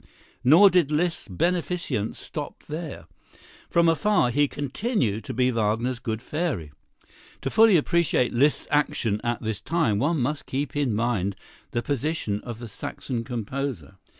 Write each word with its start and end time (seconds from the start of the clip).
Nor 0.43 0.71
did 0.71 0.89
Liszt's 0.89 1.27
beneficence 1.27 2.17
stop 2.17 2.63
there. 2.63 3.05
From 3.69 3.87
afar 3.87 4.31
he 4.31 4.47
continued 4.47 5.23
to 5.25 5.33
be 5.35 5.51
Wagner's 5.51 5.99
good 5.99 6.23
fairy. 6.23 6.71
To 7.41 7.51
fully 7.51 7.77
appreciate 7.77 8.33
Liszt's 8.33 8.67
action 8.71 9.21
at 9.23 9.43
this 9.43 9.61
time, 9.61 9.99
one 9.99 10.19
must 10.19 10.47
keep 10.47 10.75
in 10.75 10.95
mind 10.95 11.35
the 11.69 11.83
position 11.83 12.41
of 12.41 12.57
the 12.57 12.67
Saxon 12.67 13.23
composer. 13.23 13.99